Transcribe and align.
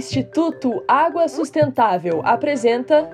Instituto 0.00 0.82
Água 0.88 1.28
Sustentável 1.28 2.22
apresenta 2.24 3.10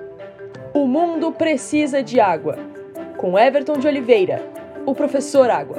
O 0.73 0.87
Mundo 0.87 1.33
Precisa 1.33 2.01
de 2.01 2.17
Água, 2.17 2.57
com 3.17 3.37
Everton 3.37 3.77
de 3.77 3.85
Oliveira, 3.85 4.41
o 4.85 4.95
professor 4.95 5.49
Água. 5.49 5.75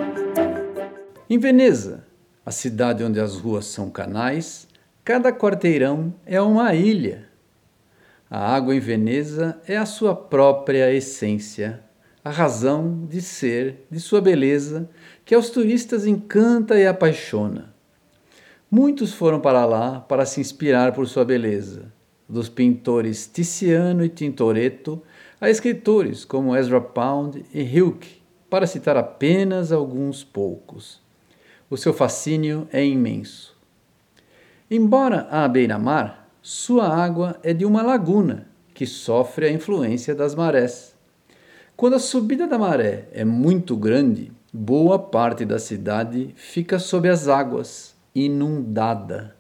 Em 1.31 1.39
Veneza, 1.39 2.05
a 2.45 2.51
cidade 2.51 3.03
onde 3.03 3.19
as 3.19 3.37
ruas 3.39 3.65
são 3.65 3.89
canais, 3.89 4.69
cada 5.03 5.33
quarteirão 5.33 6.13
é 6.27 6.43
uma 6.43 6.75
ilha. 6.75 7.27
A 8.29 8.55
água 8.55 8.77
em 8.77 8.81
Veneza 8.81 9.59
é 9.67 9.79
a 9.79 9.87
sua 9.87 10.15
própria 10.15 10.93
essência, 10.93 11.81
a 12.23 12.29
razão 12.29 13.07
de 13.09 13.23
ser 13.23 13.87
de 13.91 13.99
sua 13.99 14.21
beleza, 14.21 14.91
que 15.25 15.35
aos 15.35 15.49
turistas 15.49 16.07
encanta 16.07 16.79
e 16.79 16.87
apaixona. 16.87 17.78
Muitos 18.71 19.15
foram 19.15 19.41
para 19.41 19.65
lá 19.65 19.99
para 19.99 20.27
se 20.27 20.43
inspirar 20.43 20.93
por 20.93 21.09
sua 21.09 21.25
beleza, 21.25 21.91
dos 22.29 22.51
pintores 22.51 23.27
Tiziano 23.27 24.05
e 24.05 24.11
Tintoretto 24.11 25.03
a 25.41 25.49
escritores 25.49 26.23
como 26.23 26.55
Ezra 26.55 26.79
Pound 26.79 27.47
e 27.55 27.63
Hilke, 27.63 28.21
para 28.51 28.67
citar 28.67 28.95
apenas 28.95 29.73
alguns 29.73 30.23
poucos. 30.23 31.01
O 31.71 31.79
seu 31.79 31.95
fascínio 31.95 32.69
é 32.71 32.85
imenso. 32.85 33.57
Embora 34.71 35.27
à 35.31 35.49
beira-mar, 35.49 36.29
sua 36.43 36.95
água 36.95 37.41
é 37.43 37.55
de 37.55 37.65
uma 37.65 37.81
laguna 37.81 38.49
que 38.75 38.85
sofre 38.85 39.47
a 39.47 39.51
influência 39.51 40.15
das 40.15 40.35
marés. 40.35 40.95
Quando 41.75 41.95
a 41.95 41.99
subida 41.99 42.47
da 42.47 42.59
maré 42.59 43.09
é 43.13 43.25
muito 43.25 43.75
grande, 43.79 44.31
boa 44.53 44.99
parte 44.99 45.47
da 45.47 45.59
cidade 45.59 46.35
fica 46.37 46.79
sob 46.79 47.09
as 47.09 47.29
águas 47.29 47.97
inundada. 48.25 49.37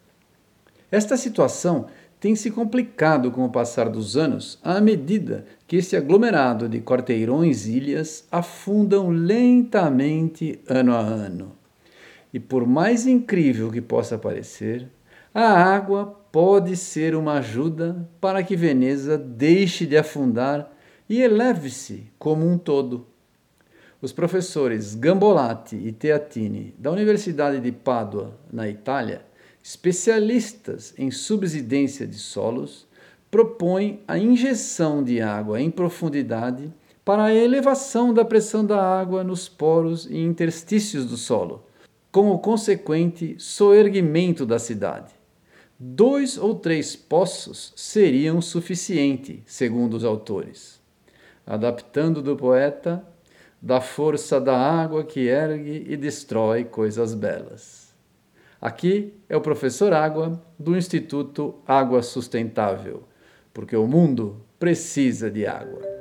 Esta 0.90 1.16
situação 1.16 1.86
tem 2.20 2.34
se 2.34 2.50
complicado 2.50 3.30
com 3.30 3.44
o 3.44 3.50
passar 3.50 3.88
dos 3.88 4.16
anos, 4.16 4.58
à 4.62 4.80
medida 4.80 5.44
que 5.66 5.76
esse 5.76 5.96
aglomerado 5.96 6.68
de 6.68 6.80
quarteirões 6.80 7.66
ilhas 7.66 8.26
afundam 8.30 9.08
lentamente 9.10 10.60
ano 10.68 10.92
a 10.94 11.00
ano. 11.00 11.52
E 12.32 12.40
por 12.40 12.66
mais 12.66 13.06
incrível 13.06 13.70
que 13.70 13.80
possa 13.80 14.18
parecer, 14.18 14.88
a 15.32 15.42
água 15.42 16.06
pode 16.32 16.76
ser 16.76 17.14
uma 17.14 17.34
ajuda 17.34 18.08
para 18.20 18.42
que 18.42 18.56
Veneza 18.56 19.16
deixe 19.16 19.86
de 19.86 19.96
afundar 19.96 20.70
e 21.08 21.22
eleve-se 21.22 22.10
como 22.18 22.46
um 22.46 22.58
todo. 22.58 23.06
Os 24.00 24.12
professores 24.12 24.94
Gambolati 24.94 25.74
e 25.74 25.90
Teatini, 25.90 26.72
da 26.78 26.92
Universidade 26.92 27.58
de 27.58 27.72
Pádua, 27.72 28.38
na 28.52 28.68
Itália, 28.68 29.22
especialistas 29.60 30.94
em 30.96 31.10
subsidência 31.10 32.06
de 32.06 32.16
solos, 32.16 32.86
propõem 33.28 34.00
a 34.06 34.16
injeção 34.16 35.02
de 35.02 35.20
água 35.20 35.60
em 35.60 35.68
profundidade 35.68 36.72
para 37.04 37.24
a 37.24 37.34
elevação 37.34 38.14
da 38.14 38.24
pressão 38.24 38.64
da 38.64 38.80
água 38.80 39.24
nos 39.24 39.48
poros 39.48 40.06
e 40.06 40.18
interstícios 40.18 41.04
do 41.04 41.16
solo, 41.16 41.64
com 42.12 42.30
o 42.30 42.38
consequente 42.38 43.34
soerguimento 43.36 44.46
da 44.46 44.60
cidade. 44.60 45.12
Dois 45.76 46.38
ou 46.38 46.54
três 46.54 46.94
poços 46.94 47.72
seriam 47.74 48.40
suficiente, 48.40 49.42
segundo 49.44 49.94
os 49.94 50.04
autores. 50.04 50.80
Adaptando 51.44 52.22
do 52.22 52.36
poeta, 52.36 53.04
da 53.60 53.80
força 53.80 54.40
da 54.40 54.56
água 54.56 55.04
que 55.04 55.26
ergue 55.26 55.84
e 55.88 55.96
destrói 55.96 56.64
coisas 56.64 57.14
belas. 57.14 57.94
Aqui 58.60 59.14
é 59.28 59.36
o 59.36 59.40
professor 59.40 59.92
Água 59.92 60.42
do 60.58 60.76
Instituto 60.76 61.54
Água 61.66 62.02
Sustentável, 62.02 63.04
porque 63.52 63.76
o 63.76 63.86
mundo 63.86 64.40
precisa 64.58 65.30
de 65.30 65.46
água. 65.46 65.97